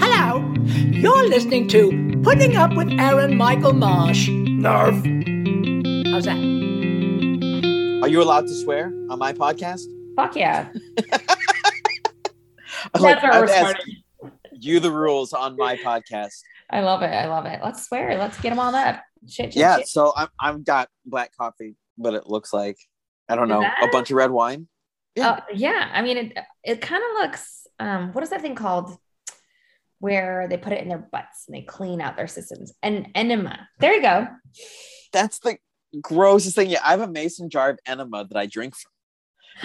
[0.00, 0.54] Hello,
[0.90, 4.28] you're listening to Putting Up with Aaron Michael Marsh.
[4.30, 4.94] Nerf.
[6.10, 6.36] How's that?
[8.02, 9.82] Are you allowed to swear on my podcast?
[10.16, 10.68] Fuck yeah.
[12.94, 13.78] I'm like, That's our I've response.
[14.52, 16.40] you the rules on my podcast.
[16.70, 17.08] I love it.
[17.12, 17.60] I love it.
[17.62, 18.16] Let's swear.
[18.16, 19.02] Let's get them all up.
[19.28, 19.88] Shit, shit, Yeah, shit.
[19.88, 22.78] so I'm I've got black coffee, but it looks like
[23.28, 24.68] I don't Is know a bunch of red wine.
[25.16, 25.30] Yeah.
[25.30, 25.90] Uh, yeah.
[25.92, 28.96] I mean, it, it kind of looks, um, what is that thing called?
[29.98, 32.72] Where they put it in their butts and they clean out their systems.
[32.82, 33.66] An enema.
[33.80, 34.28] There you go.
[35.12, 35.56] That's the
[36.02, 36.68] grossest thing.
[36.68, 38.92] Yeah, I have a mason jar of enema that I drink from.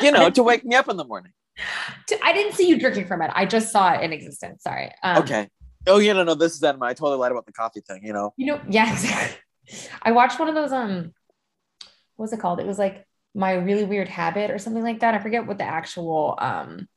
[0.03, 1.33] You know, to wake me up in the morning.
[2.23, 3.29] I didn't see you drinking from it.
[3.33, 4.63] I just saw it in existence.
[4.63, 4.89] Sorry.
[5.03, 5.49] Um, Okay.
[5.87, 6.85] Oh yeah, no, no, this is enema.
[6.85, 8.01] I totally lied about the coffee thing.
[8.05, 8.33] You know.
[8.37, 9.37] You know, yeah, exactly.
[10.01, 11.11] I watched one of those, um,
[12.15, 12.59] what was it called?
[12.59, 15.13] It was like My Really Weird Habit or something like that.
[15.15, 16.87] I forget what the actual um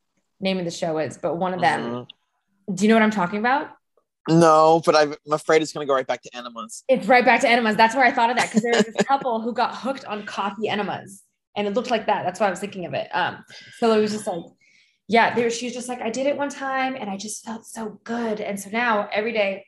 [0.41, 1.81] name of the show is, but one of them.
[1.81, 2.77] Mhm.
[2.77, 3.71] Do you know what I'm talking about?
[4.29, 6.83] No, but I'm afraid it's gonna go right back to enemas.
[6.89, 7.77] It's right back to enemas.
[7.77, 10.25] That's where I thought of that because there was this couple who got hooked on
[10.25, 11.23] coffee enemas,
[11.57, 12.25] and it looked like that.
[12.25, 13.09] That's why I was thinking of it.
[13.15, 13.45] Um,
[13.79, 14.43] so it was just like,
[15.09, 15.51] yeah, there.
[15.51, 18.41] She was just like, I did it one time, and I just felt so good,
[18.41, 19.67] and so now every day,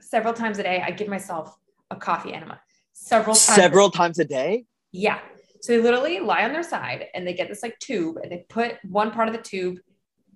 [0.00, 1.54] several times a day, I give myself
[1.90, 2.60] a coffee enema.
[2.94, 3.56] Several times.
[3.56, 4.64] Several times a day.
[4.90, 5.18] Yeah.
[5.60, 8.44] So they literally lie on their side, and they get this like tube, and they
[8.48, 9.78] put one part of the tube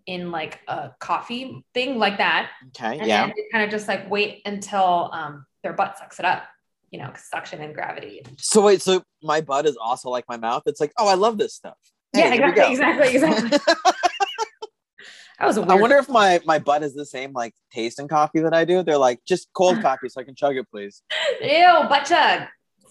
[0.06, 2.98] in like a coffee thing like that, Okay.
[2.98, 3.26] and yeah.
[3.26, 6.44] they kind of just like wait until um, their butt sucks it up,
[6.90, 8.22] you know, suction and gravity.
[8.38, 10.64] So wait, so my butt is also like my mouth.
[10.66, 11.76] It's like, oh, I love this stuff.
[12.12, 13.74] Hey, yeah, exactly, exactly, exactly.
[15.42, 15.62] That was a.
[15.62, 18.64] I wonder if my my butt is the same like taste in coffee that I
[18.64, 18.84] do.
[18.84, 21.02] They're like just cold coffee, so I can chug it, please.
[21.40, 22.42] Ew, butt chug.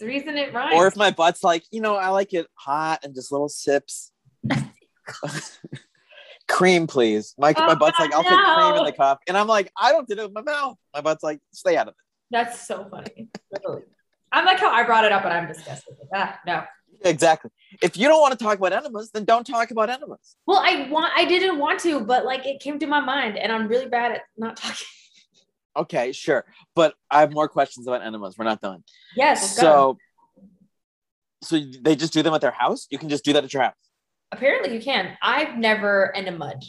[0.02, 0.74] The reason it rhymes.
[0.76, 4.12] Or if my butt's like, you know, I like it hot and just little sips.
[6.48, 7.34] cream, please.
[7.38, 9.92] My my Oh, butt's like, I'll put cream in the cup, and I'm like, I
[9.92, 10.76] don't do it with my mouth.
[10.94, 11.98] My butt's like, stay out of it.
[12.32, 13.30] That's so funny.
[13.52, 13.84] Literally.
[14.32, 15.96] I like how I brought it up, and I'm disgusted.
[16.00, 16.40] with that.
[16.46, 16.64] no.
[17.04, 17.50] Exactly.
[17.82, 20.36] If you don't want to talk about enemas, then don't talk about enemas.
[20.46, 21.12] Well, I want.
[21.16, 24.12] I didn't want to, but like it came to my mind, and I'm really bad
[24.12, 24.88] at not talking.
[25.76, 26.46] Okay, sure.
[26.76, 28.38] But I have more questions about enemas.
[28.38, 28.84] We're not done.
[29.16, 29.56] Yes.
[29.56, 29.98] So,
[31.44, 32.88] so they just do them at their house.
[32.90, 33.76] You can just do that at your house.
[34.34, 35.18] apparently you can.
[35.22, 36.64] I've never enemud.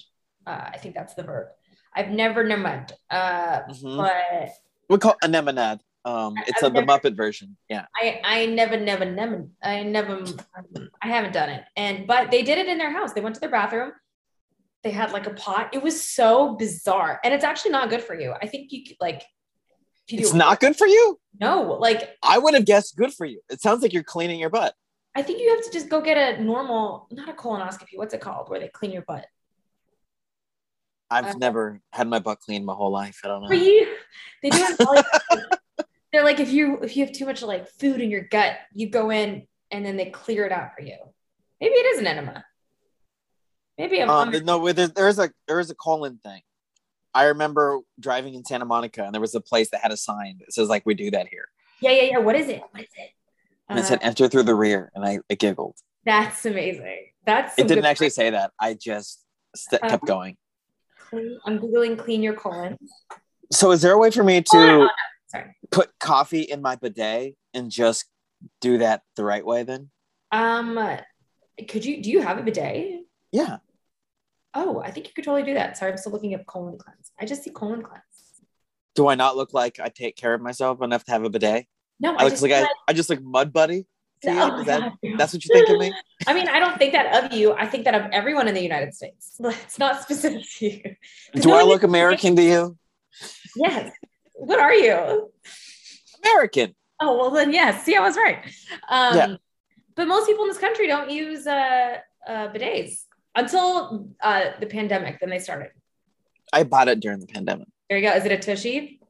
[0.47, 1.47] Uh, I think that's the verb.
[1.95, 2.91] I've never enemud.
[3.11, 3.97] Uh, Mhm.
[3.97, 4.49] but
[4.89, 5.81] We call anemonad.
[6.05, 7.57] Um, it's a, I've the never- Muppet version.
[7.69, 7.87] Yeah.
[7.95, 10.25] I I never never never I never
[11.01, 11.63] I haven't done it.
[11.77, 13.13] And but they did it in their house.
[13.13, 13.93] They went to their bathroom.
[14.83, 15.71] They had like a pot.
[15.73, 18.35] It was so bizarre, and it's actually not good for you.
[18.43, 19.23] I think you could like.
[20.09, 21.19] you It's it- not good for you.
[21.41, 23.41] No, like I would have guessed good for you.
[23.49, 24.75] It sounds like you're cleaning your butt.
[25.15, 27.97] I think you have to just go get a normal, not a colonoscopy.
[27.97, 28.49] What's it called?
[28.51, 29.27] Where they clean your butt.
[31.11, 33.21] I've Uh, never had my butt cleaned my whole life.
[33.25, 33.61] I don't For know.
[33.63, 33.95] you,
[34.43, 35.07] they do it.
[36.13, 38.89] They're like if you if you have too much like food in your gut, you
[38.91, 40.97] go in and then they clear it out for you.
[41.61, 42.45] Maybe it is an enema.
[43.79, 44.11] Maybe I'm.
[44.11, 46.43] Um, no, there- there's a there's a colon thing.
[47.15, 50.39] I remember driving in Santa Monica, and there was a place that had a sign
[50.41, 51.47] that says like we do that here,
[51.81, 52.19] yeah, yeah, yeah.
[52.19, 52.63] What is it?
[52.71, 53.11] What is it?
[53.69, 55.77] and it Uh, said enter through the rear, and I, I giggled.
[56.05, 57.07] that's amazing.
[57.25, 58.51] That's It didn't actually say that.
[58.59, 59.25] I just
[59.55, 60.37] st- Uh, kept going.
[60.99, 62.77] Clean- I'm googling clean your colon.
[63.53, 64.89] So, is there a way for me Oh, no,
[65.35, 68.07] to no, put coffee in my bidet and just
[68.61, 69.63] do that the right way?
[69.63, 69.91] Then,
[70.33, 70.79] Um,
[71.69, 73.02] could you do you have a bidet?
[73.33, 73.59] Yeah.
[74.55, 75.77] Oh, I think you could totally do that.
[75.77, 77.11] Sorry, I'm still looking up colon cleanse.
[77.19, 78.03] I just see colon cleanse.
[78.95, 81.67] Do I not look like I take care of myself enough to have a bidet?
[81.99, 83.87] No, I look just like feel I, I just look mud buddy.
[84.25, 85.93] Oh Is that, God, that's what you think of me?
[86.29, 87.55] I mean, I don't think that of you.
[87.55, 89.37] I think that of everyone in the United States.
[89.41, 90.83] It's not specific to you.
[91.41, 92.77] Do no I look American to you?
[93.57, 93.93] Yes.
[94.35, 95.31] What are you?
[96.25, 96.75] American.
[97.01, 97.85] Oh well, then yes.
[97.85, 98.45] See, I was right.
[98.89, 99.37] Um, Yeah.
[99.95, 103.03] But most people in this country don't use uh, uh, bidets
[103.35, 105.21] until uh, the pandemic.
[105.21, 105.71] Then they started.
[106.53, 107.69] I bought it during the pandemic.
[107.89, 108.15] There you go.
[108.15, 109.01] Is it a tushy?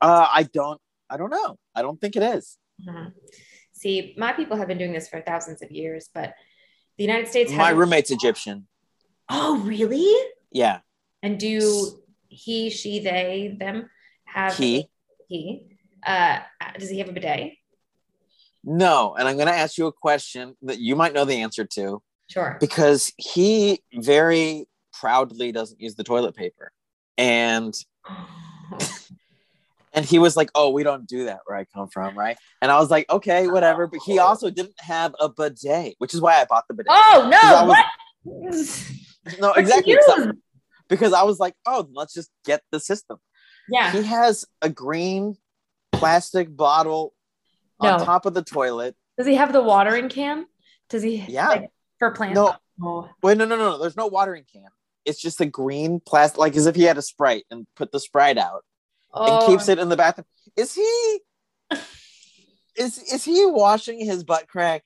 [0.00, 0.80] Uh, I don't.
[1.10, 1.58] I don't know.
[1.74, 2.58] I don't think it is.
[2.86, 3.12] Mhm.
[3.72, 6.34] See, my people have been doing this for thousands of years, but
[6.96, 7.52] the United States.
[7.52, 8.66] My roommate's Egyptian.
[9.30, 10.12] Oh, really?
[10.50, 10.78] Yeah,
[11.22, 13.88] And do he, she, they, them
[14.24, 14.88] have he.
[15.28, 15.66] he?
[16.04, 16.38] Uh,
[16.78, 17.52] does he have a bidet?
[18.64, 21.64] No, and I'm going to ask you a question that you might know the answer
[21.64, 22.56] to Sure.
[22.60, 26.72] because he very proudly doesn't use the toilet paper,
[27.16, 27.74] and
[29.92, 32.70] and he was like, "Oh, we don't do that where I come from, right?" And
[32.70, 33.50] I was like, "Okay, oh.
[33.50, 36.90] whatever." But he also didn't have a bidet, which is why I bought the bidet.
[36.92, 37.64] Oh no!
[37.66, 37.76] Was-
[38.22, 39.40] What?
[39.40, 39.96] No, exactly.
[40.88, 43.18] because I was like, oh, let's just get the system.
[43.68, 43.92] yeah.
[43.92, 45.36] He has a green
[45.92, 47.12] plastic bottle
[47.80, 48.96] on top of the toilet.
[49.16, 50.46] Does he have the watering can?
[50.88, 51.16] Does he?
[51.28, 51.48] Yeah.
[51.48, 52.34] like, for plants.
[52.34, 52.54] No.
[52.82, 53.08] Oh.
[53.22, 53.78] Wait, no, no, no, no.
[53.78, 54.66] There's no watering can.
[55.04, 58.00] It's just a green plastic, like as if he had a Sprite and put the
[58.00, 58.64] Sprite out
[59.14, 59.46] and Oh.
[59.46, 60.26] keeps it in the bathroom.
[60.56, 61.20] Is he?
[62.76, 64.84] Is is he washing his butt crack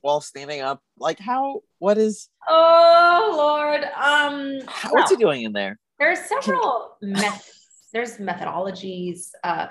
[0.00, 0.82] while standing up?
[0.98, 1.60] Like how?
[1.78, 2.28] What is?
[2.48, 3.84] Oh Lord.
[3.84, 4.58] Um.
[4.66, 5.78] How, well, what's he doing in there?
[6.00, 7.52] There's several methods.
[7.92, 9.28] There's methodologies.
[9.44, 9.68] Uh,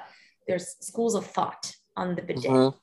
[0.48, 2.74] there's schools of thought on the bidet, Mhm.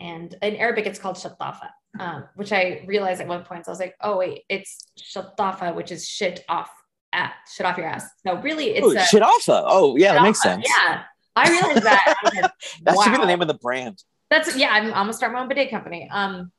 [0.00, 1.68] and in Arabic it's called shatafa,
[2.00, 3.64] um, which I realized at one point.
[3.64, 6.70] So I was like, oh wait, it's shatafa, which is shit off
[7.12, 8.04] at shit off your ass.
[8.24, 9.42] No, really, it's Oh, a shit off.
[9.48, 10.66] Oh yeah, that makes sense.
[10.68, 11.02] Yeah,
[11.36, 12.14] I realized that.
[12.24, 12.50] I like,
[12.82, 14.02] That should be the name of the brand.
[14.30, 14.70] That's yeah.
[14.72, 16.08] I'm, I'm gonna start my own bidet company.
[16.10, 16.50] Um,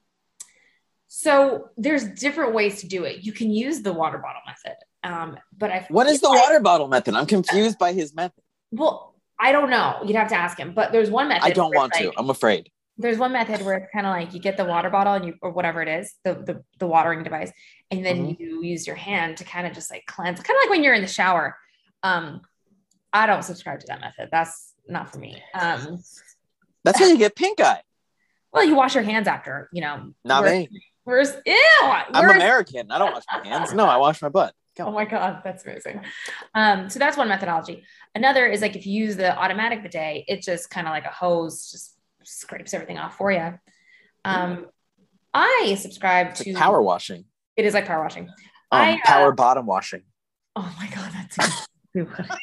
[1.08, 3.24] so there's different ways to do it.
[3.24, 4.76] You can use the water bottle method.
[5.04, 7.16] Um, but I What is the like- water bottle method?
[7.16, 8.44] I'm confused by his method.
[8.72, 10.00] Well, I don't know.
[10.06, 10.74] You'd have to ask him.
[10.74, 11.46] But there's one method.
[11.46, 12.14] I don't want it's to.
[12.18, 12.70] I'm afraid.
[12.98, 15.34] There's one method where it's kind of like you get the water bottle and you
[15.42, 17.52] or whatever it is, the the, the watering device,
[17.92, 18.40] and then Mhm.
[18.40, 20.94] you use your hand to kind of just like cleanse, kind of like when you're
[20.94, 21.58] in the shower.
[22.04, 22.42] Um,
[23.12, 24.30] I don't subscribe to that method.
[24.32, 25.42] That's not for me.
[25.54, 26.04] Um,
[26.84, 27.82] That's how you get pink eye.
[28.54, 30.14] well, you wash your hands after, you know.
[30.24, 30.70] Not me.
[31.04, 32.92] Whereas, ew, I'm American.
[32.92, 33.74] I don't wash my hands.
[33.74, 34.54] No, I wash my butt.
[34.80, 36.02] Oh my god, that's amazing.
[36.54, 37.84] Um, so that's one methodology.
[38.14, 41.10] Another is like if you use the automatic bidet, it just kind of like a
[41.12, 41.95] hose, just
[42.26, 43.58] scrapes everything off for you.
[44.24, 44.66] Um,
[45.34, 47.26] I subscribe It's to like power washing.
[47.56, 48.24] It is like power washing.
[48.24, 48.30] Um,
[48.72, 50.04] I, uh, power bottom washing.
[50.56, 51.38] Oh my god, that's
[51.94, 52.30] too funny.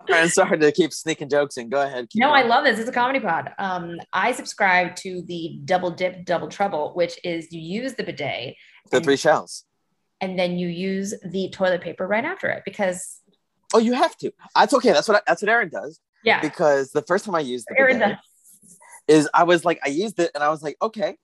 [0.00, 1.68] All right, I'm sorry to keep sneaking jokes in.
[1.68, 2.08] Go ahead.
[2.16, 2.78] No, I love this.
[2.78, 3.52] It's a comedy pod.
[3.58, 8.56] Um, I subscribe to the double dip, double trouble, which is you use the bidet
[8.90, 9.64] the three shells.
[10.20, 13.20] and then you use the toilet paper right after it because
[13.74, 14.32] Oh, you have to.
[14.56, 14.92] That's okay.
[14.92, 15.98] That's what I, that's what Aaron does.
[16.24, 18.18] Yeah, Because the first time I used the bidet
[19.08, 21.16] is I was like I used it and I was like okay,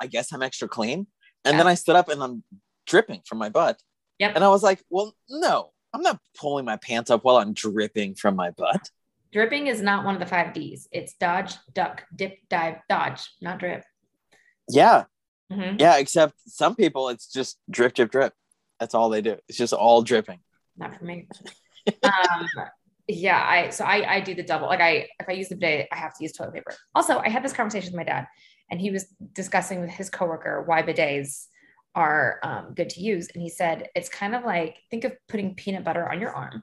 [0.00, 1.06] I guess I'm extra clean.
[1.44, 2.42] And then I stood up and I'm
[2.86, 3.80] dripping from my butt.
[4.18, 4.32] Yep.
[4.34, 8.16] And I was like, well, no, I'm not pulling my pants up while I'm dripping
[8.16, 8.90] from my butt.
[9.32, 10.88] Dripping is not one of the five D's.
[10.90, 13.84] It's dodge, duck, dip, dive, dodge, not drip.
[14.68, 15.04] Yeah,
[15.52, 15.80] Mhm.
[15.80, 15.96] yeah.
[15.98, 18.34] Except some people, it's just drip, drip, drip.
[18.80, 19.36] That's all they do.
[19.48, 20.40] It's just all dripping.
[20.76, 21.28] Not for me.
[22.02, 22.46] um,
[23.08, 24.66] yeah, I so I I do the double.
[24.66, 26.74] Like I if I use the bidet, I have to use toilet paper.
[26.94, 28.26] Also, I had this conversation with my dad,
[28.70, 31.46] and he was discussing with his coworker why bidets
[31.94, 35.54] are um, good to use, and he said it's kind of like think of putting
[35.54, 36.62] peanut butter on your arm,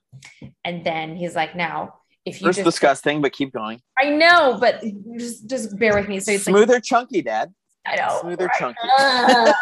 [0.64, 1.96] and then he's like, now
[2.26, 3.80] if you First just disgusting, but keep going.
[4.00, 4.84] I know, but
[5.18, 6.20] just just bear with me.
[6.20, 7.54] So it's like Smoother, chunky, Dad.
[7.86, 8.60] I know, Smoother, right?
[8.60, 8.80] chunky.
[9.00, 9.56] Ugh.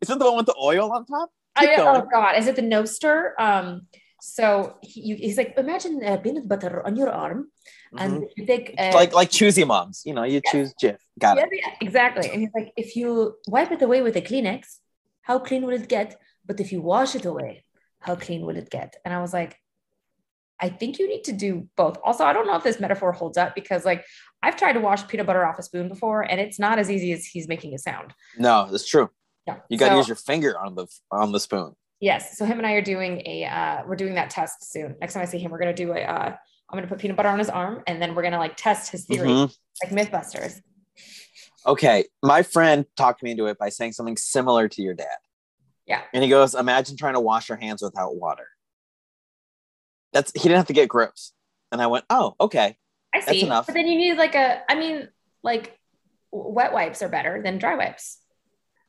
[0.00, 1.30] Is it the one with the oil on top?
[1.54, 2.02] I Keep know, going.
[2.02, 3.34] oh god, is it the no stir?
[3.38, 3.86] Um,
[4.34, 7.38] so he, you- he's like, imagine uh, peanut butter on your arm,
[8.02, 8.28] and Mhm.
[8.36, 9.96] you take uh, like like choosy moms.
[10.08, 10.98] You know, you choose Jif.
[11.24, 11.50] Got yeah, it.
[11.62, 12.26] yeah, exactly.
[12.30, 13.08] And he's like, if you
[13.54, 14.62] wipe it away with a Kleenex,
[15.28, 16.08] how clean will it get?
[16.48, 17.52] But if you wash it away,
[18.06, 18.90] how clean will it get?
[19.04, 19.52] And I was like,
[20.66, 21.96] I think you need to do both.
[22.06, 24.02] Also, I don't know if this metaphor holds up because like
[24.44, 27.10] I've tried to wash peanut butter off a spoon before, and it's not as easy
[27.16, 28.08] as he's making it sound.
[28.38, 29.08] No, that's true.
[29.46, 29.58] Yeah.
[29.70, 31.70] You got to So- use your finger on the on the spoon.
[32.00, 32.36] Yes.
[32.36, 34.96] So him and I are doing a uh we're doing that test soon.
[35.00, 36.36] Next time I see him, we're gonna do a uh
[36.68, 39.04] I'm gonna put peanut butter on his arm and then we're gonna like test his
[39.06, 39.56] theory, Mhm.
[39.82, 40.60] like Mythbusters.
[41.66, 45.16] Okay, my friend talked me into it by saying something similar to your dad.
[45.86, 46.02] Yeah.
[46.12, 48.48] And he goes, "Imagine trying to wash your hands without water."
[50.12, 51.32] That's he didn't have to get gross.
[51.72, 52.76] And I went, "Oh, okay."
[53.14, 53.42] I That's see.
[53.42, 53.66] enough.
[53.66, 55.08] But then you need like a I mean,
[55.42, 55.78] like
[56.30, 58.18] wet wipes are better than dry wipes.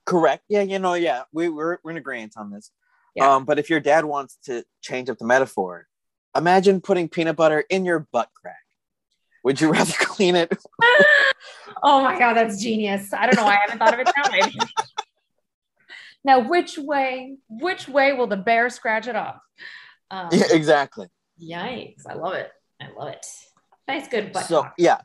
[0.06, 0.44] Correct.
[0.48, 1.24] Yeah, you know, yeah.
[1.32, 2.72] We we're we're in agreement on this.
[3.18, 3.34] Yeah.
[3.36, 5.88] Um, but if your dad wants to change up the metaphor,
[6.36, 8.56] imagine putting peanut butter in your butt crack.
[9.44, 10.56] Would you rather clean it?
[11.84, 13.12] oh my god, that's genius.
[13.14, 14.54] I don't know why I haven't thought of it that way.
[16.24, 19.40] now, which way, which way will the bear scratch it off?
[20.12, 21.08] Um, yeah, exactly.
[21.42, 22.04] Yikes.
[22.08, 22.52] I love it.
[22.80, 23.26] I love it.
[23.88, 24.74] Nice, good butt so talk.
[24.78, 25.00] yeah,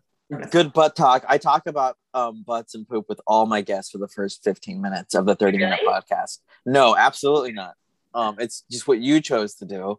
[0.50, 1.24] good butt talk.
[1.28, 4.82] I talk about um, butts and poop with all my guests for the first 15
[4.82, 6.40] minutes of the 30 minute podcast.
[6.66, 7.74] No, absolutely not.
[8.14, 9.98] Um, it's just what you chose to do.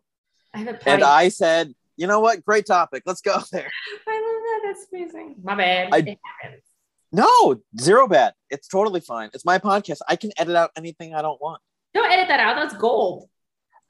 [0.54, 2.46] I have a And I said, you know what?
[2.46, 3.04] Great topic.
[3.06, 3.70] Let's go there.
[4.08, 4.60] I love that.
[4.66, 5.36] That's amazing.
[5.44, 5.90] My bad.
[5.94, 6.64] I- it happens.
[7.12, 8.34] No, zero bad.
[8.50, 9.30] It's totally fine.
[9.34, 10.00] It's my podcast.
[10.10, 11.62] I can edit out anything I don't want.
[11.94, 12.56] Don't edit that out.
[12.56, 13.30] That's gold.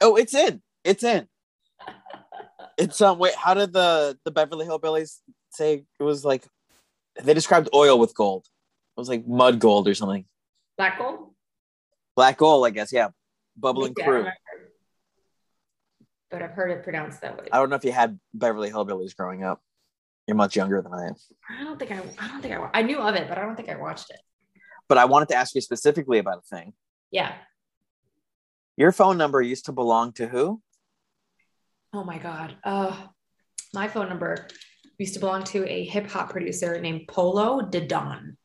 [0.02, 0.60] Oh, it's in.
[0.84, 1.26] It's in.
[2.76, 3.18] It's um.
[3.18, 6.44] Wait, how did the the Beverly Hillbillies say it was like?
[7.22, 8.46] They described oil with gold.
[8.96, 10.24] It was like mud gold or something.
[10.76, 11.30] Black gold.
[12.16, 12.92] Black Gold, I guess.
[12.92, 13.08] Yeah,
[13.56, 14.26] Bubbling Yeah, Crew.
[16.30, 17.48] But I've heard it pronounced that way.
[17.52, 19.62] I don't know if you had Beverly Hillbillies growing up.
[20.26, 21.14] You're much younger than I am.
[21.50, 22.02] I don't think I.
[22.18, 22.70] I don't think I.
[22.72, 24.20] I knew of it, but I don't think I watched it.
[24.88, 26.72] But I wanted to ask you specifically about a thing.
[27.10, 27.34] Yeah.
[28.76, 30.60] Your phone number used to belong to who?
[31.92, 32.56] Oh my god.
[32.64, 32.96] Uh,
[33.72, 34.48] my phone number
[34.98, 38.36] used to belong to a hip hop producer named Polow da Don.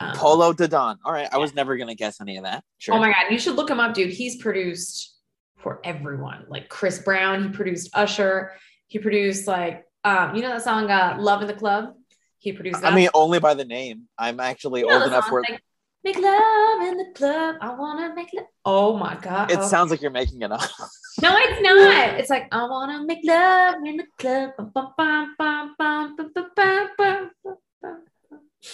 [0.00, 0.98] Um, Polow da Don.
[1.04, 2.62] All right, I was never gonna guess any of that.
[2.64, 2.94] Oh sure.
[2.94, 4.10] Oh my god, you should look him up, dude.
[4.10, 5.14] He's produced
[5.58, 7.42] for everyone, like Chris Brown.
[7.42, 8.52] He produced Usher.
[8.88, 11.94] He produced like um, you know that song uh, "Love in the Club."
[12.38, 12.80] He produced.
[12.80, 12.92] That.
[12.92, 14.08] I mean, only by the name.
[14.18, 15.42] I'm actually you know old enough where.
[15.48, 15.60] Like,
[16.02, 17.56] make love in the club.
[17.60, 18.46] I wanna make love.
[18.64, 19.50] Oh my god.
[19.50, 19.68] It oh.
[19.68, 20.62] sounds like you're making it up.
[21.20, 22.18] no, it's not.
[22.18, 24.54] It's like I wanna make love in the club.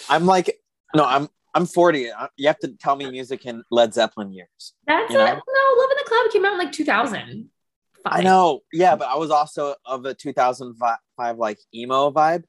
[0.09, 0.57] I'm like
[0.97, 2.11] no, I'm I'm 40.
[2.11, 4.73] Uh, you have to tell me music in Led Zeppelin years.
[4.85, 5.23] That's You it.
[5.23, 5.25] know?
[5.25, 7.49] No, Love in the Club came out in like 2000.
[8.05, 8.61] I know.
[8.71, 12.43] Yeah, but I was also of a 2005 like emo vibe.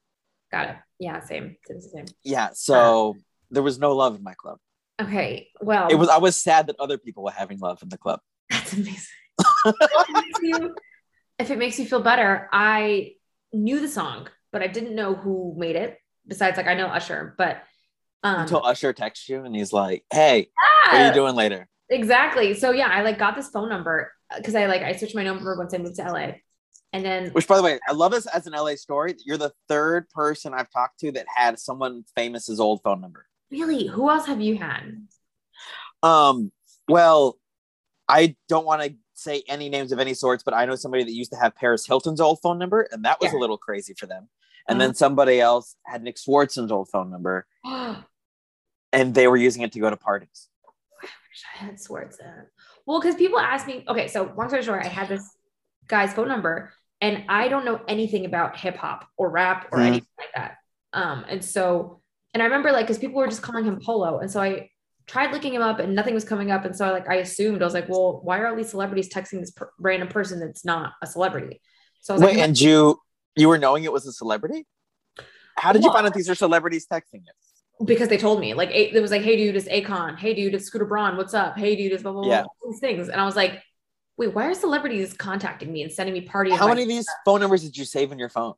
[0.51, 0.75] Got it.
[0.99, 1.55] Yeah, same.
[1.93, 2.05] Same.
[2.23, 3.15] Yeah, so
[3.51, 4.57] there was no love in my club.
[5.01, 5.47] Okay.
[5.61, 8.19] Well, It was I was sad that other people were having love in the club.
[8.49, 9.05] That's amazing.
[9.65, 10.75] If, you,
[11.39, 13.13] if it makes you feel better, I
[13.53, 15.97] knew the song, but I didn't know who made it.
[16.27, 17.63] Besides, like I know Usher, but
[18.23, 20.49] um, Until Usher texts you and he's like, "Hey,
[20.91, 22.53] what are you doing later?" exactly.
[22.53, 25.55] So yeah, I like got this phone number because I like I switched my number
[25.57, 26.31] once I moved to LA,
[26.93, 29.15] and then Which, by the way, I love this as an LA story.
[29.25, 33.25] You're the third person I've talked to that had someone famous's old phone number.
[33.51, 35.07] really, who else have you had?
[36.03, 36.51] Um,
[36.87, 37.37] well,
[38.07, 41.11] I don't want to say any names of any sorts, but I know somebody that
[41.11, 43.37] used to have Paris Hilton's old phone number, and that was Yeah.
[43.37, 44.29] a little crazy for them.
[44.67, 48.03] And then somebody else had Nick Swardson's old phone number, I
[48.91, 50.47] and they were using it to go to parties.
[51.01, 52.45] I wish I had Swardson.
[52.85, 53.85] Well, because people ask me.
[53.87, 55.35] Okay, so long story short, I had this
[55.87, 59.85] guy's phone number, and I don't know anything about hip hop or rap or Mhm.
[59.87, 60.57] anything like that.
[60.93, 62.01] Um, and so,
[62.33, 64.69] and I remember like because people were just calling him Polo, and so I
[65.07, 67.61] tried looking him up, and nothing was coming up, and so I like I assumed
[67.61, 70.65] I was like, well, why are all these celebrities texting this per- random person that's
[70.65, 71.61] not a celebrity?
[72.01, 72.99] So I was Wait, like, and you
[73.35, 74.65] you were knowing it was a celebrity?
[75.55, 77.33] How did you find out these are celebrities texting you?
[77.83, 80.17] Because they told me like it was like, hey dude, it's Akon.
[80.17, 81.15] Hey dude, it's Scooter Braun.
[81.15, 81.57] What's up?
[81.57, 82.31] Hey dude, it's blah blah blah.
[82.31, 82.43] Yeah.
[82.43, 83.61] all These things, and I was like,
[84.17, 86.51] wait, why are celebrities contacting me and sending me party?
[86.51, 88.53] How many of these phone numbers did you save in your phone?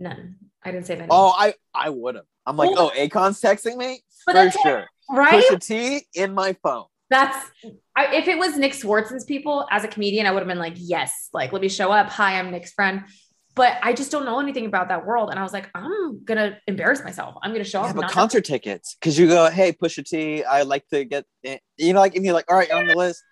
[0.00, 0.36] None.
[0.62, 1.08] I didn't save any.
[1.10, 2.24] Oh, I I would have.
[2.46, 4.86] I'm like, Well- oh, Akon's texting me But for sure.
[5.10, 5.44] right?
[5.44, 6.86] Pusha T in my phone.
[7.10, 7.36] That's
[7.96, 10.74] I, if it was Nick Swardson's people as a comedian, I would have been like,
[10.76, 12.08] yes, like let me show up.
[12.10, 13.04] Hi, I'm Nick's friend.
[13.58, 15.30] But I just don't know anything about that world.
[15.30, 17.34] And I was like, I'm gonna embarrass myself.
[17.42, 17.96] I'm gonna show Yeah, up.
[17.96, 20.44] but concert tickets, because you go, hey, Pusha T.
[20.44, 21.24] I like to get,
[21.76, 23.24] you know, like if you're like, all right, you're on the list,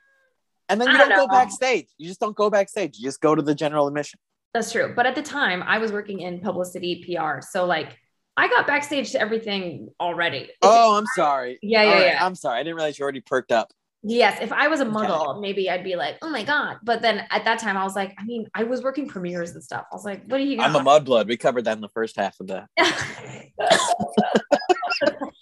[0.69, 1.87] and then you I don't, don't go backstage.
[1.97, 2.99] You just don't go backstage.
[2.99, 4.19] You just go to the general admission.
[4.53, 4.93] That's true.
[4.97, 7.41] But at the time, I was working in publicity PR.
[7.41, 7.97] So like
[8.37, 10.51] I got backstage to everything already.
[10.61, 11.61] Oh, I'm sorry.
[11.63, 12.27] yeah, yeah, right, yeah.
[12.27, 12.59] I'm sorry.
[12.59, 13.73] I didn't realize you already perked up.
[14.09, 14.93] Yes, if I was a Okay.
[14.93, 16.77] model, maybe I'd be like, oh my God.
[16.85, 19.65] But then at that time, I was like, I mean, I was working premieres and
[19.65, 19.85] stuff.
[19.91, 21.27] I was like, what are you I'm a mudblood.
[21.27, 22.69] We covered that in the first half of the.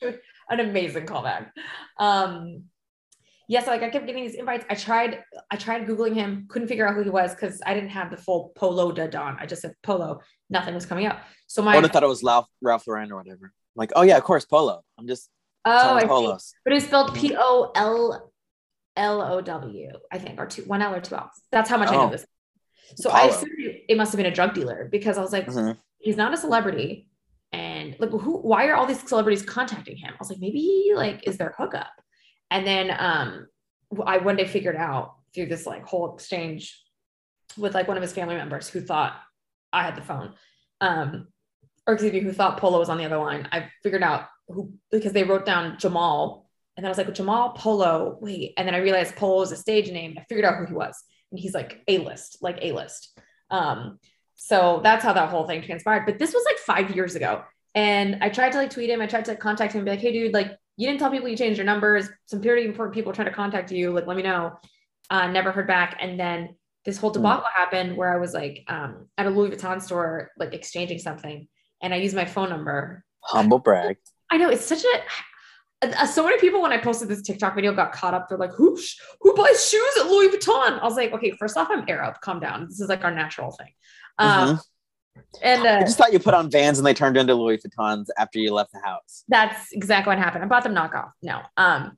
[0.48, 1.50] an amazing callback.
[1.98, 2.64] Um,
[3.48, 4.64] yes, like I kept getting these invites.
[4.70, 7.90] I tried, I tried googling him, couldn't figure out who he was because I didn't
[7.90, 9.36] have the full Polow da Don.
[9.38, 10.20] I just said Polo.
[10.48, 11.22] Nothing was coming up.
[11.48, 13.44] So my I would have thought it was Ralph, Ralph Lauren or whatever.
[13.44, 14.82] I'm like, oh yeah, of course, Polo.
[14.98, 15.28] I'm just
[15.66, 16.06] oh, I see.
[16.06, 16.54] polos.
[16.64, 18.32] but it's spelled P O L
[18.96, 21.30] L O W, I think, or two one L or two L's.
[21.50, 22.04] That's how much I Oh.
[22.06, 22.26] know this.
[22.96, 23.32] So I Paulo.
[23.32, 23.52] assumed
[23.88, 25.76] it must have been a drug dealer because I was like, Mhm.
[25.98, 27.08] he's not a celebrity.
[27.52, 30.12] And like, who, why are all these celebrities contacting him?
[30.12, 31.90] I was like, maybe he like is their hookup.
[32.50, 33.48] And then um,
[34.04, 36.80] I one day figured out through this like whole exchange
[37.56, 39.16] with like one of his family members who thought
[39.72, 40.34] I had the phone,
[40.80, 41.28] um,
[41.86, 43.48] or excuse me, who thought Polo was on the other line.
[43.50, 46.43] I figured out who because they wrote down Jamal,
[46.76, 48.18] and then I was like, Jamal Polo.
[48.20, 50.16] Wait, and then I realized Polo is a stage name.
[50.18, 50.96] I figured out who he was,
[51.30, 53.18] and he's like a list, like a list.
[53.50, 53.98] Um,
[54.36, 56.06] so that's how that whole thing transpired.
[56.06, 57.44] But this was like five years ago.
[57.74, 59.00] And I tried to like tweet him.
[59.00, 61.28] I tried to contact him and be like, hey, dude, like you didn't tell people
[61.28, 62.08] you changed your numbers.
[62.26, 63.90] Some pretty important people trying to contact you.
[63.90, 64.58] Like, let me know.
[65.10, 65.96] Uh, never heard back.
[66.00, 69.80] And then this whole debacle happened where I was like um, at a Louis Vuitton
[69.80, 71.48] store, like exchanging something.
[71.82, 73.04] And I used my phone number.
[73.20, 73.96] Humble brag.
[74.30, 75.00] I know it's such a,
[76.08, 78.28] so many people when I posted this TikTok video got caught up.
[78.28, 78.78] They're like, who,
[79.20, 80.80] who buys shoes at Louis Vuitton?
[80.80, 82.20] I was like, okay, first off, I'm Arab.
[82.20, 82.66] Calm down.
[82.68, 83.72] This is like our natural thing.
[84.18, 84.60] Um, Mhm.
[85.42, 88.06] And I uh, just thought you put on Vans and they turned into Louis Vuittons
[88.18, 89.24] after you left the house.
[89.28, 90.42] that's exactly what happened.
[90.42, 91.10] I bought them knockoff.
[91.22, 91.40] No.
[91.56, 91.96] Um,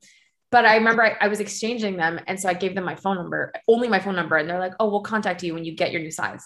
[0.51, 2.19] but I remember I, I was exchanging them.
[2.27, 4.37] And so I gave them my phone number, only my phone number.
[4.37, 6.45] And they're like, oh, we'll contact you when you get your new size.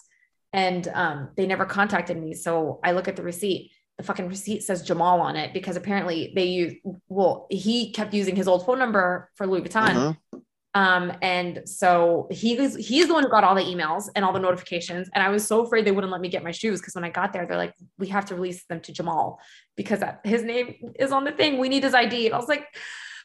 [0.53, 2.33] And um, they never contacted me.
[2.33, 3.71] So I look at the receipt.
[3.97, 6.73] The fucking receipt says Jamal on it because apparently they use,
[7.07, 10.17] well, he kept using his old phone number for Louis Vuitton.
[10.33, 10.41] Mhm.
[10.73, 14.31] Um, and so he was, he's the one who got all the emails and all
[14.31, 15.09] the notifications.
[15.13, 17.09] And I was so afraid they wouldn't let me get my shoes because when I
[17.09, 19.39] got there, they're like, we have to release them to Jamal
[19.75, 21.57] because his name is on the thing.
[21.57, 22.27] We need his ID.
[22.27, 22.65] And I was like,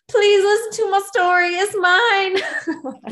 [0.08, 1.54] please listen to my story.
[1.54, 1.76] It's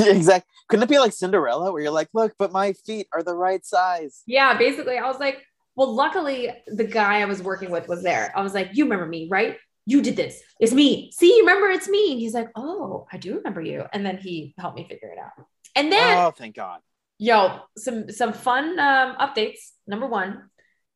[0.01, 0.09] mine.
[0.17, 0.51] exactly.
[0.69, 3.65] Couldn't it be like Cinderella where you're like, look, but my feet are the right
[3.65, 4.23] size?
[4.27, 5.45] yeah, basically, I was like,
[5.77, 8.33] well, luckily the guy I was working with was there.
[8.37, 9.57] I was like, you remember me, right?
[9.87, 10.41] You did this.
[10.61, 11.11] It's me.
[11.13, 12.13] See, you remember it's me.
[12.13, 13.85] And he's like, oh, I do remember you.
[13.93, 15.47] And then he helped me figure it out.
[15.77, 16.81] And then Oh, thank God.
[17.19, 19.59] Yo, some some fun um, updates.
[19.87, 20.45] Number one,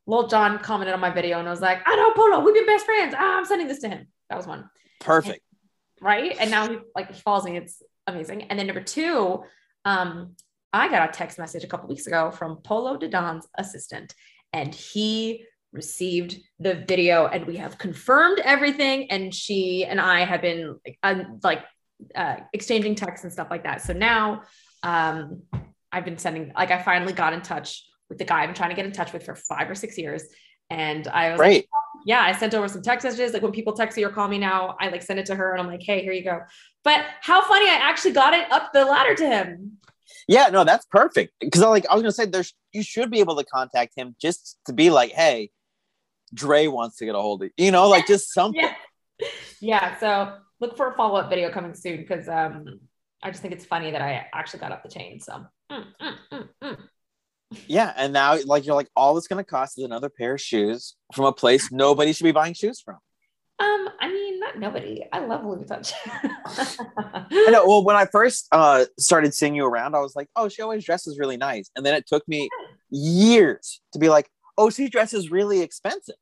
[0.06, 2.66] Lil Jon commented on my video and I was like, I know Polo, we've been
[2.66, 3.14] best friends.
[3.16, 4.06] Ah, I'm sending this to him.
[4.30, 4.68] That was one,
[5.00, 5.40] Perfect.
[6.00, 6.35] right?
[6.40, 7.56] And now he like he follows me.
[7.56, 8.42] It's amazing.
[8.44, 9.44] And then number two,
[9.85, 10.35] um,
[10.73, 14.14] I got a text message a couple weeks ago from Polow da Don's assistant,
[14.52, 19.11] and he received the video, and we have confirmed everything.
[19.11, 21.64] And she and I have been like, um, like
[22.14, 23.83] uh, exchanging texts and stuff like that.
[23.83, 24.43] So now,
[24.83, 25.43] um,
[25.93, 28.71] I've been sending like I finally got in touch with the guy I've been trying
[28.71, 30.25] to get in touch with for five or six years.
[30.71, 31.69] And I was like, Great.
[32.05, 33.33] yeah, I sent over some text messages.
[33.33, 35.52] Like when people text me or call me now, I like send it to her
[35.52, 36.40] and I'm like, hey, here you go.
[36.85, 39.78] But how funny, I actually got it up the ladder to him.
[40.27, 41.35] Yeah, no, that's perfect.
[41.41, 44.15] Because I like I was gonna say there's you should be able to contact him
[44.21, 45.50] just to be like, hey,
[46.35, 47.67] Dre wants to get a hold of you.
[47.67, 48.61] You know, like just something.
[48.61, 48.75] Yeah.
[49.61, 49.99] Yeah.
[49.99, 52.81] So look for a follow-up video coming soon because um
[53.23, 55.21] I just think it's funny that I actually got up the chain.
[55.21, 56.79] So mm, mm, mm, mm.
[57.67, 60.95] Yeah, and now like you're like all it's gonna cost is another pair of shoes
[61.15, 62.99] from a place nobody should be buying shoes from.
[63.61, 65.05] Um, I mean, not nobody.
[65.12, 65.93] I love Louis Vuitton.
[67.31, 67.65] I know.
[67.67, 70.85] Well, when I first uh started seeing you around, I was like, oh, she always
[70.85, 71.71] dresses really nice.
[71.75, 72.49] And then it took me
[72.91, 76.15] years to be like, oh, she dresses really expensive.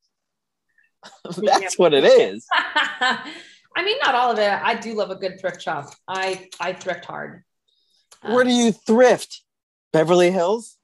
[1.37, 2.47] That's what it is.
[2.53, 4.51] I mean, not all of it.
[4.51, 5.91] I do love a good thrift shop.
[6.09, 7.45] I I thrift hard.
[8.23, 9.43] Where Um, do you thrift?
[9.93, 10.77] Beverly Hills?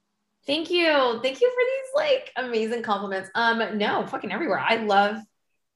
[0.45, 1.19] Thank you.
[1.21, 3.29] Thank you for these like amazing compliments.
[3.35, 4.59] Um, no, fucking everywhere.
[4.59, 5.17] I love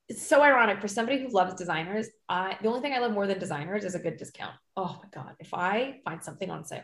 [0.09, 2.07] it's so ironic for somebody who loves designers.
[2.29, 4.55] I the only thing I love more than designers is a good discount.
[4.75, 5.35] Oh my god.
[5.39, 6.83] If I find something on sale,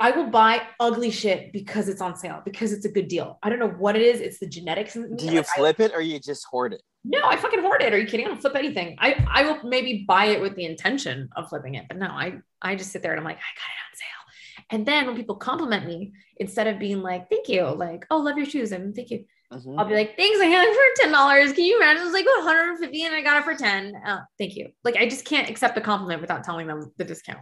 [0.00, 3.38] I will buy ugly shit because it's on sale, because it's a good deal.
[3.42, 4.20] I don't know what it is.
[4.20, 4.94] It's the genetics.
[4.94, 6.82] Do you Like, I- flip it or you just hoard it?
[7.02, 7.94] no, I fucking hoard it.
[7.94, 8.26] Are you kidding?
[8.26, 8.96] I don't flip anything.
[9.00, 12.38] I I will maybe buy it with the intention of flipping it, but no, I
[12.62, 14.66] I just sit there and I'm like, I got it on sale.
[14.72, 18.36] And then when people compliment me, instead of being like, thank you, like, oh, love
[18.36, 19.78] your shoes, and thank you, Mhm.
[19.78, 21.52] I'll be like, thanks, I got it for ten dollars.
[21.52, 22.02] Can you imagine?
[22.02, 23.94] It was like 150 and I got it for 10.
[24.06, 24.68] Uh, thank you.
[24.84, 27.40] Like I just can't accept the compliment without telling them the discount.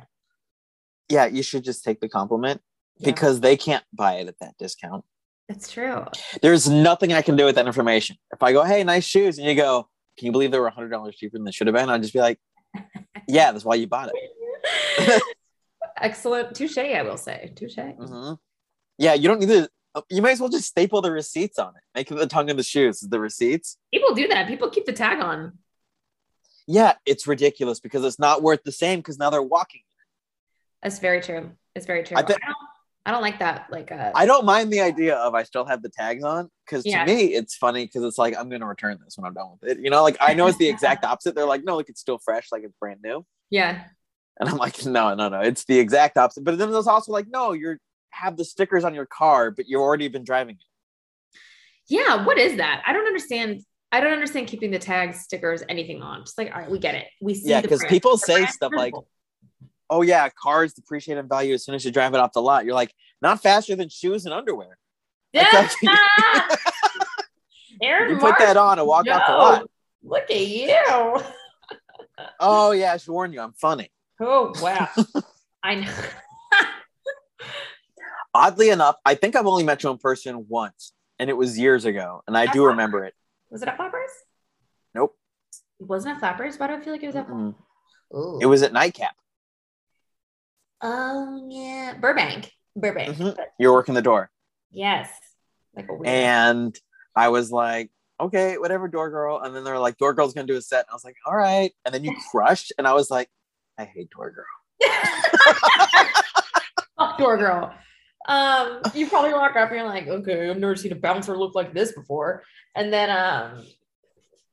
[1.10, 2.60] Yeah, you should just take the compliment
[2.98, 5.04] Yeah, because they can't buy it at that discount.
[5.48, 6.04] that's true.
[6.42, 8.16] There's nothing I can do with that information.
[8.32, 11.14] If I go, hey, nice shoes, and you go, can you believe they were $100
[11.14, 11.88] cheaper than they should have been?
[11.88, 12.38] I'd just be like,
[13.28, 15.22] yeah, that's why you bought it.
[16.00, 16.54] Excellent.
[16.54, 17.52] Touche, I will say.
[17.56, 17.76] Touche.
[17.76, 18.38] Mhm.
[18.98, 19.68] Yeah, you don't need to.
[20.10, 21.82] You might as well just staple the receipts on it.
[21.94, 23.76] Make it the tongue of the shoes, the receipts.
[23.92, 24.48] People do that.
[24.48, 25.58] People keep the tag on.
[26.66, 29.80] Yeah, it's ridiculous because it's not worth the same because now they're walking.
[30.82, 31.52] That's very true.
[31.74, 32.16] It's very true.
[32.16, 32.42] I I, don't,
[33.06, 33.66] I don't like that.
[33.70, 36.84] Like, uh, I don't mind the idea of I still have the tags on because
[36.84, 37.04] to Yeah.
[37.06, 39.70] me it's funny because it's like I'm going to return this when I'm done with
[39.70, 39.82] it.
[39.82, 41.34] You know, like I know it's the exact opposite.
[41.34, 43.24] They're like, no, look, it's still fresh, like it's brand new.
[43.50, 43.84] yeah.
[44.40, 46.44] And I'm like, no, no, no, it's the exact opposite.
[46.44, 49.80] But then there's also like, no, you're have the stickers on your car, but you've
[49.80, 51.38] already been driving it.
[51.88, 52.24] Yeah.
[52.24, 52.82] What is that?
[52.86, 53.62] I don't understand.
[53.90, 56.20] I don't understand keeping the tags, stickers, anything on.
[56.24, 57.06] Just like, all right, we get it.
[57.22, 57.48] We see.
[57.48, 58.94] Yeah, because people The say stuff like-
[59.90, 62.66] Oh yeah, cars depreciate in value as soon as you drive it off the lot.
[62.66, 62.92] You're like,
[63.22, 64.76] not faster than shoes and underwear.
[65.32, 65.68] Yeah.
[67.82, 69.70] Aaron You put that on and walk off the lot.
[70.02, 71.20] Look at you.
[72.40, 73.92] Oh yeah, I should warn you, I'm funny.
[74.20, 74.88] Oh wow.
[75.62, 75.92] I know.
[78.38, 81.84] Oddly enough, I think I've only met you in person once, and it was years
[81.84, 83.14] ago, and I do That's remember it.
[83.50, 84.10] Was it at Flappers?
[84.94, 85.16] Nope.
[85.80, 86.56] It wasn't at Flappers?
[86.56, 87.28] Why do I feel like it was at.
[87.28, 88.38] Ooh.
[88.40, 89.16] It was at Nightcap.
[90.80, 92.52] Oh yeah, Burbank.
[92.76, 93.16] Burbank.
[93.16, 93.34] Mhm.
[93.34, 94.30] But You're working the door,
[94.70, 95.10] yes.
[95.74, 96.06] Like a weird.
[96.06, 96.78] and
[97.16, 99.40] I was like, okay, whatever, door girl.
[99.42, 101.34] And then they're like, door girl's gonna do a set, and I was like, all
[101.36, 101.72] right.
[101.84, 103.28] And then you crushed, and I was like,
[103.76, 104.44] I hate door girl.
[106.96, 107.74] Fuck door girl.
[108.28, 111.54] Um, you probably walk up and you're like, okay, I've never seen a bouncer look
[111.54, 112.44] like this before.
[112.76, 113.64] And then um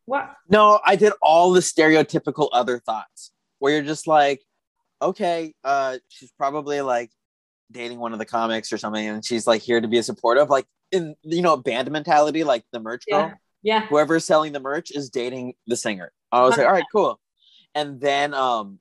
[0.06, 0.34] what?
[0.50, 4.42] No, I did all the stereotypical other thoughts where you're just like,
[5.02, 7.12] okay, uh, she's probably like
[7.72, 10.50] dating one of the comics or something, and she's like here to be a supportive,
[10.50, 13.34] like in you know band mentality, like the merch girl.
[13.64, 13.88] Yeah.
[13.88, 16.12] Whoever's selling the merch is dating the singer.
[16.32, 17.20] I was like, all right, cool.
[17.74, 18.80] And then um,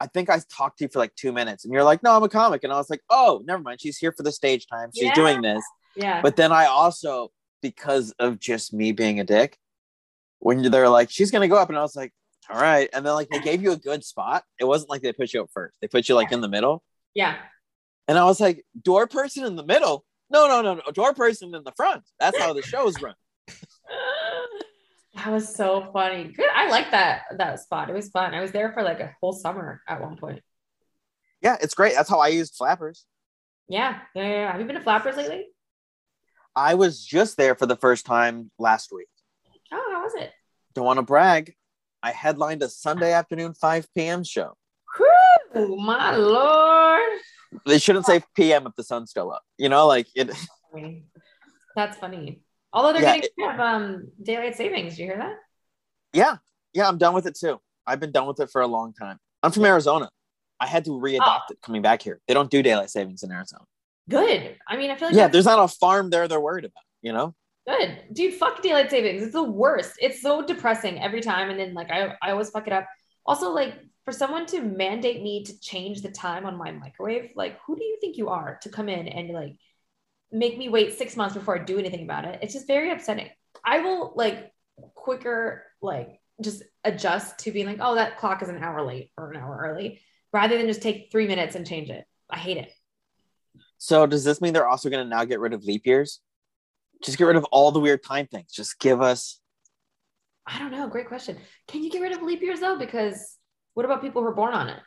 [0.00, 2.22] I think I talked to you for like two minutes, and you're like, no, I'm
[2.22, 3.80] a comic, and I was like, oh, never mind.
[3.80, 4.90] She's here for the stage time.
[4.94, 5.14] She's Yeah.
[5.14, 5.62] doing this.
[5.96, 6.22] Yeah.
[6.22, 7.30] But then I also,
[7.62, 9.58] because of just me being a dick,
[10.38, 12.12] when they're like, she's gonna go up, and I was like,
[12.48, 12.88] all right.
[12.92, 14.42] And then like they gave you a good spot.
[14.58, 15.76] It wasn't like they put you up first.
[15.80, 16.82] They put you like in the middle.
[17.14, 17.36] yeah.
[18.08, 20.04] And I was like, door person in the middle?
[20.30, 20.82] No, no, no, no.
[20.92, 22.02] Door person in the front.
[22.18, 23.14] That's how the show's run.
[25.14, 26.24] That was so funny.
[26.24, 26.48] Good.
[26.54, 27.90] I like that that spot.
[27.90, 28.34] It was fun.
[28.34, 30.40] I was there for like a whole summer at one point.
[31.42, 31.94] Yeah, it's great.
[31.94, 33.06] That's how I used flappers.
[33.68, 33.98] Yeah.
[34.14, 34.28] Yeah.
[34.28, 34.52] yeah.
[34.52, 35.46] Have you been to Flappers lately?
[36.54, 39.06] I was just there for the first time last week.
[39.72, 40.32] Oh, how was it?
[40.74, 41.54] Don't want to brag.
[42.02, 44.24] I headlined a Sunday afternoon 5 p.m.
[44.24, 44.56] show.
[45.54, 47.20] Whew, my lord.
[47.66, 48.66] They shouldn't say p.m.
[48.66, 49.42] if the sun's still up.
[49.56, 50.30] You know, like it.
[51.76, 52.42] That's funny.
[52.72, 54.96] Although they're Yeah, getting rid of um daylight savings.
[54.96, 55.36] Do you hear that?
[56.12, 56.36] Yeah,
[56.72, 57.60] yeah, I'm done with it too.
[57.86, 59.18] I've been done with it for a long time.
[59.42, 60.08] I'm from Arizona.
[60.60, 61.38] I had to readopt Oh.
[61.52, 62.20] it coming back here.
[62.28, 63.64] They don't do daylight savings in Arizona.
[64.08, 64.56] Good.
[64.68, 66.84] I mean, I feel like Yeah, there's not a farm there they're worried about.
[67.02, 67.34] You know.
[67.66, 68.02] good.
[68.12, 69.22] Dude, fuck daylight savings.
[69.22, 69.92] It's the worst.
[70.00, 71.48] It's so depressing every time.
[71.50, 72.86] And then like I, I always fuck it up.
[73.24, 77.58] Also, like for someone to mandate me to change the time on my microwave, like
[77.66, 79.56] who do you think you are to come in and like
[80.32, 82.40] make me wait six months before I do anything about it?
[82.42, 83.28] It's just very upsetting.
[83.64, 84.52] I will like
[84.94, 89.30] quicker, like just adjust to being like, oh, that clock is an hour late or
[89.30, 90.00] an hour early,
[90.32, 92.04] rather than just take three minutes and change it.
[92.30, 92.72] I hate it.
[93.78, 96.20] So does this mean they're also going to now get rid of leap years?
[97.02, 98.52] Just get rid of all the weird time things.
[98.52, 99.40] Just give us.
[100.46, 100.88] I don't know.
[100.88, 101.38] Great question.
[101.66, 102.78] Can you get rid of leap years though?
[102.78, 103.36] Because
[103.74, 104.80] what about people who are born on it?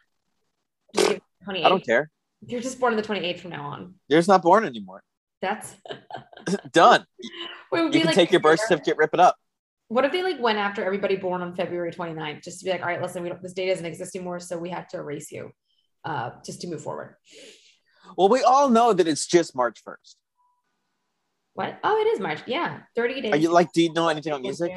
[0.96, 1.66] Just give 28.
[1.66, 2.12] I don't care.
[2.46, 3.96] You're just born on the 28th from now on.
[4.08, 5.04] You're just not born anymore.
[5.44, 5.76] That's
[6.72, 7.06] Done.
[7.74, 9.36] You can like take your birth certificate, rip it up.
[9.88, 12.82] What if they like went after everybody born on February 29th just to be like,
[12.82, 15.32] all right, listen, we don't, this date doesn't exist anymore, so we have to erase
[15.32, 15.50] you,
[16.06, 17.16] uh, just to move forward.
[18.16, 20.16] Well, we all know that it's just March 1st.
[21.56, 21.80] What?
[21.84, 22.42] Oh, it is March.
[22.46, 23.34] Yeah, 30 days.
[23.34, 24.72] Are you like, do you know anything about music?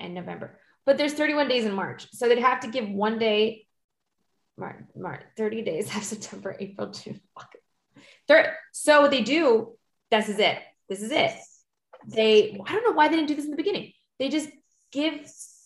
[0.00, 3.66] And November, but there's 31 days in March, so they'd have to give one day.
[4.56, 7.20] March, March, 30 days have September, April, June.
[8.26, 9.76] Third, so what they do,
[10.10, 10.58] this is it.
[10.88, 11.32] This is it.
[12.06, 13.92] They, I don't know why they didn't do this in the beginning.
[14.18, 14.48] They just
[14.92, 15.14] give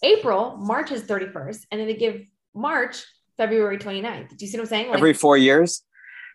[0.03, 2.22] April, March is 31st, and then they give
[2.55, 3.05] March,
[3.37, 4.31] February 29th.
[4.31, 4.88] Do you see what I'm saying?
[4.88, 5.83] Like, Every four years?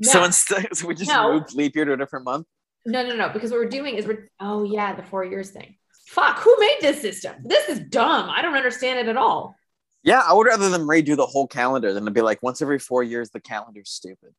[0.02, 1.34] no, So instead, so we just No.
[1.34, 2.48] moved leap year to a different month.
[2.86, 5.76] no, no, no, because what we're doing is we're, oh yeah, the four years thing.
[6.08, 7.36] Fuck, who made this system?
[7.44, 8.30] This is dumb.
[8.30, 9.56] I don't understand it at all.
[10.04, 12.78] Yeah, I would rather them redo the whole calendar than to be like once every
[12.78, 14.34] four years the calendar's stupid.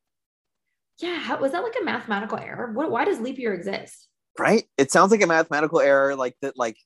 [1.00, 2.72] Yeah, how, was that like a mathematical error?
[2.72, 4.08] What, why does leap year exist?
[4.38, 4.64] Right?
[4.78, 6.76] It sounds like a mathematical error, like that, like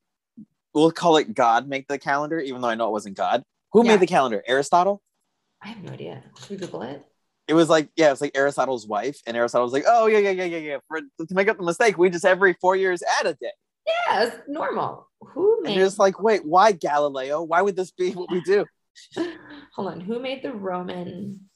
[0.74, 3.42] we'll call it God make the calendar, even though I know it wasn't God.
[3.72, 3.92] Who Yeah.
[3.92, 4.42] made the calendar?
[4.46, 5.02] Aristotle?
[5.62, 6.22] I have no idea.
[6.40, 7.04] Should we Google it?
[7.48, 10.18] It was like, yeah, it was like Aristotle's wife, and Aristotle was like, oh yeah,
[10.18, 10.76] yeah, yeah, yeah, yeah.
[10.86, 13.50] For, to make up the mistake, we just every four years add a day.
[13.86, 15.08] Yeah, it's normal.
[15.20, 15.76] Who And made?
[15.76, 17.42] you're just like, wait, why Galileo?
[17.42, 18.66] Why would this be what we do?
[19.74, 20.00] Hold on.
[20.00, 21.47] Who made the Roman?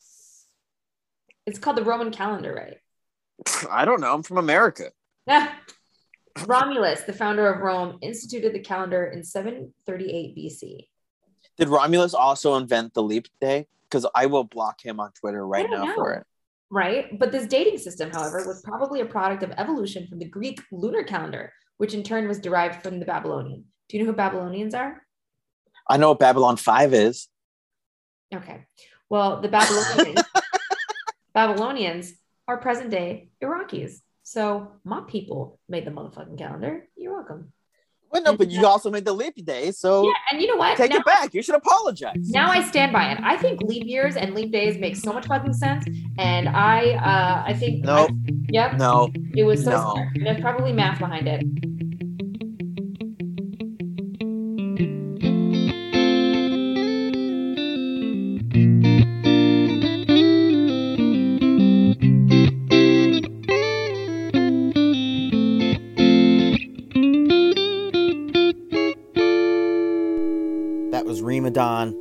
[1.47, 2.79] It's called the Roman calendar, right?
[3.71, 4.15] I don't know.
[4.15, 4.91] I'm from America.
[6.47, 10.89] Romulus, the founder of Rome, instituted the calendar in 738 BC.
[11.59, 13.67] Did Romulus also invent the leap day?
[13.91, 15.95] Because I will block him on Twitter right now know.
[15.95, 16.27] for it.
[16.71, 17.19] Right.
[17.19, 21.03] But this dating system, however, was probably a product of evolution from the Greek lunar
[21.03, 23.67] calendar, which in turn was derived from the Babylonian.
[23.89, 25.03] Do you know who Babylonians are?
[25.87, 27.29] I know what Babylon 5 is.
[28.35, 28.65] Okay.
[29.11, 30.23] Well, the Babylonians,
[31.35, 32.13] Babylonians
[32.49, 34.01] are present day Iraqis.
[34.23, 36.87] So my people made the motherfucking calendar.
[36.97, 37.53] You're welcome.
[38.11, 40.77] Well, no, but you also made the leap day, so Yeah, and you know what?
[40.77, 41.33] take now, it back.
[41.33, 42.29] You should apologize.
[42.29, 43.19] now I stand by it.
[43.23, 45.87] I think leap years and leap days make so much fucking sense,
[46.19, 48.11] and I, uh, I think, No,
[48.51, 49.11] yep, no.
[49.35, 49.93] it was so no.
[49.95, 50.09] smart.
[50.23, 51.43] There's probably math behind it.
[71.13, 71.95] Was Reem Edan.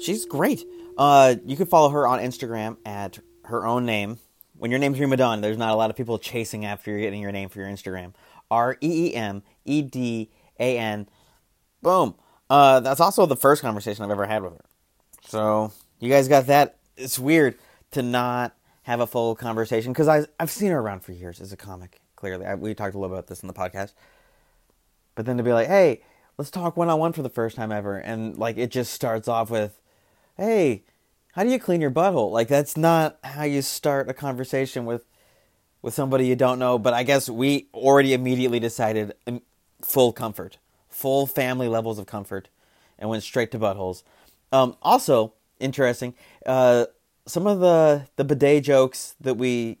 [0.00, 0.64] She's great.
[0.98, 4.18] Uh, you can follow her on Instagram at her own name.
[4.58, 7.22] When your name's Reem Edan, there's not a lot of people chasing after you getting
[7.22, 8.14] your name for your Instagram.
[8.50, 11.08] R E E M E D A N.
[11.82, 12.16] Boom.
[12.50, 14.64] Uh, that's also the first conversation I've ever had with her.
[15.28, 15.70] So
[16.00, 16.78] you guys got that.
[16.96, 17.58] It's weird
[17.92, 21.52] to not have a full conversation because I I've seen her around for years as
[21.52, 22.00] a comic.
[22.16, 23.92] Clearly, I, we talked a little about this in the podcast.
[25.14, 26.02] But then to be like, hey,
[26.40, 29.28] let's talk one on one for the first time ever, and like it just starts
[29.28, 29.78] off with,
[30.38, 30.84] hey,
[31.32, 32.30] how do you clean your butthole?
[32.32, 35.04] Like that's not how you start a conversation with
[35.82, 36.78] with somebody you don't know.
[36.78, 39.42] But I guess we already immediately decided um,
[39.82, 40.56] full comfort,
[40.88, 42.48] full family levels of comfort,
[42.98, 44.02] and went straight to buttholes.
[44.50, 46.14] Um, also interesting,
[46.46, 46.86] uh,
[47.26, 49.76] some of the the bidet jokes that we,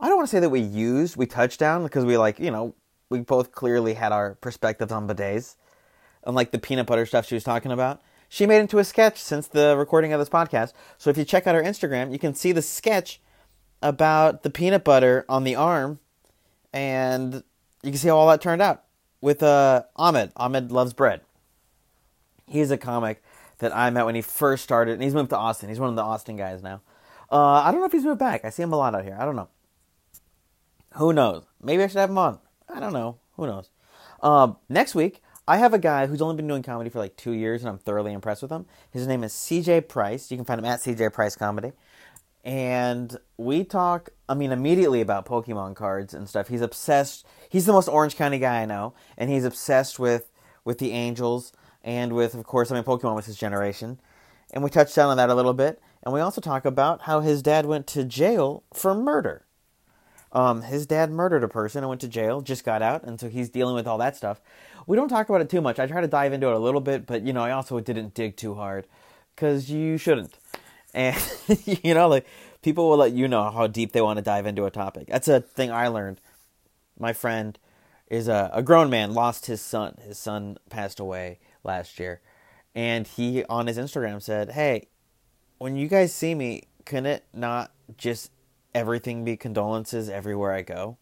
[0.00, 2.50] I don't want to say that we used, we touched down because we like you
[2.50, 2.74] know
[3.10, 5.54] we both clearly had our perspectives on bidets,
[6.28, 8.00] unlike the peanut butter stuff she was talking about.
[8.28, 10.74] She made into a sketch since the recording of this podcast.
[10.98, 13.20] So if you check out her Instagram, you can see the sketch
[13.82, 15.98] about the peanut butter on the arm,
[16.72, 17.42] and
[17.82, 18.84] you can see how all that turned out
[19.22, 20.32] with uh, Ahmed.
[20.36, 21.22] Ahmed loves bread.
[22.46, 23.22] He's a comic
[23.58, 25.70] that I met when he first started, and he's moved to Austin.
[25.70, 26.82] He's one of the Austin guys now.
[27.32, 28.44] Uh, I don't know if he's moved back.
[28.44, 29.16] I see him a lot out here.
[29.18, 29.48] I don't know.
[30.94, 31.44] Who knows?
[31.62, 32.38] Maybe I should have him on.
[32.68, 33.18] I don't know.
[33.36, 33.70] Who knows?
[34.22, 37.32] Um, next week, I have a guy who's only been doing comedy for like two
[37.32, 38.66] years, and I'm thoroughly impressed with him.
[38.90, 40.30] His name is CJ Price.
[40.30, 41.72] You can find him at CJ Price Comedy.
[42.44, 46.48] And we talk, I mean, immediately about Pokemon cards and stuff.
[46.48, 47.26] He's obsessed.
[47.48, 50.30] He's the most Orange County guy I know, and he's obsessed with
[50.66, 53.98] with the Angels and with, of course, I mean, Pokemon was his generation.
[54.52, 55.80] And we touched down on that a little bit.
[56.02, 59.46] And we also talk about how his dad went to jail for murder.
[60.32, 63.28] Um, his dad murdered a person and went to jail, just got out, and so
[63.28, 64.40] he's dealing with all that stuff.
[64.88, 65.78] We don't talk about it too much.
[65.78, 68.14] I try to dive into it a little bit, but you know, I also didn't
[68.14, 68.86] dig too hard
[69.36, 70.36] because you shouldn't.
[70.94, 71.14] And
[71.66, 72.26] you know, like
[72.62, 75.06] people will let you know how deep they want to dive into a topic.
[75.08, 76.22] That's a thing I learned.
[76.98, 77.58] My friend
[78.06, 79.98] is a, a grown man, lost his son.
[80.00, 82.22] His son passed away last year,
[82.74, 84.88] and he on his Instagram said, "Hey,
[85.58, 88.30] when you guys see me, can it not just
[88.74, 90.96] everything be condolences everywhere I go?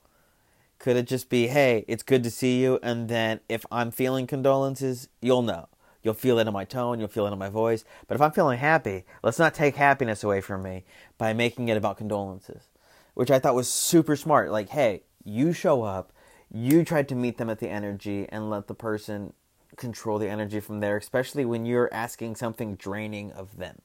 [0.79, 4.27] Could it just be, hey, it's good to see you, and then if I'm feeling
[4.27, 5.69] condolences, you'll know.
[6.03, 7.85] You'll feel it in my tone, you'll feel it in my voice.
[8.07, 10.85] But if I'm feeling happy, let's not take happiness away from me
[11.19, 12.69] by making it about condolences.
[13.15, 14.53] Which I thought was super smart.
[14.53, 16.13] Like, hey, you show up,
[16.53, 19.33] you try to meet them at the energy and let the person
[19.77, 23.81] control the energy from there, especially when you're asking something draining of them.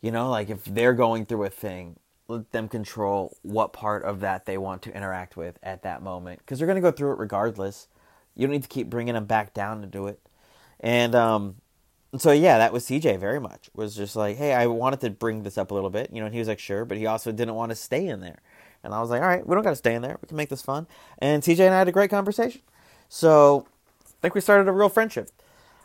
[0.00, 1.96] You know, like if they're going through a thing,
[2.32, 6.40] let them control what part of that they want to interact with at that moment
[6.40, 7.88] because they're going to go through it regardless.
[8.34, 10.20] You don't need to keep bringing them back down to do it.
[10.80, 11.56] And um,
[12.18, 15.42] so yeah, that was CJ very much was just like, hey, I wanted to bring
[15.42, 16.26] this up a little bit, you know.
[16.26, 18.40] And he was like, sure, but he also didn't want to stay in there.
[18.84, 20.18] And I was like, all right, we don't got to stay in there.
[20.20, 20.86] We can make this fun.
[21.18, 22.60] And CJ and I had a great conversation.
[23.08, 23.66] So
[24.04, 25.30] I think we started a real friendship.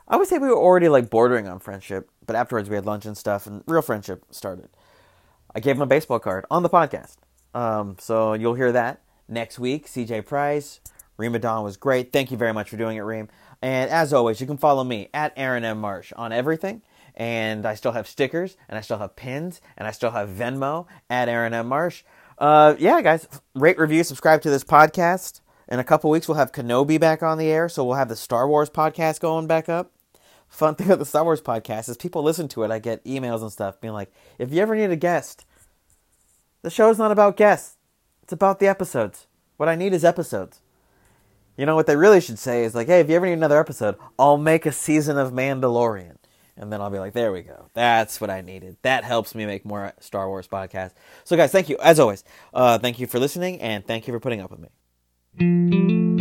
[0.08, 3.06] I would say we were already like bordering on friendship, but afterwards we had lunch
[3.06, 4.70] and stuff, and real friendship started.
[5.56, 7.16] I gave him a baseball card on the podcast.
[7.54, 9.88] Um, so you'll hear that next week.
[9.88, 10.80] CJ Price,
[11.18, 12.14] Reem Edan was great.
[12.14, 13.30] Thank you very much for doing it, Reem.
[13.62, 15.80] And as always, you can follow me at Aaron M.
[15.80, 16.82] Marsh on everything.
[17.16, 20.86] And I still have stickers, and I still have pins, and I still have Venmo
[21.10, 21.68] at Aaron M.
[21.68, 22.04] Marsh.
[22.38, 25.42] Uh, yeah, guys, rate, review, subscribe to this podcast.
[25.68, 28.16] In a couple weeks, we'll have Kenobi back on the air, so we'll have the
[28.16, 29.97] Star Wars podcast going back up.
[30.50, 32.72] Fun thing about the Star Wars podcast is people listen to it.
[32.72, 35.46] I get emails and stuff being like, if you ever need a guest,
[36.62, 37.78] the show's not about guests.
[38.24, 39.28] It's about the episodes.
[39.58, 40.62] What I need is episodes.
[41.58, 43.60] You know what they really should say is like, hey, if you ever need another
[43.60, 46.18] episode, I'll make a season of Mandalorian.
[46.56, 47.70] And then I'll be like, there we go.
[47.74, 48.78] That's what I needed.
[48.82, 50.94] That helps me make more Star Wars podcasts.
[51.24, 51.78] So, guys, thank you.
[51.80, 56.17] As always, uh, thank you for listening and thank you for putting up with me.